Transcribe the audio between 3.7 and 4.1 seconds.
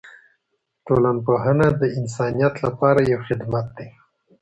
دی.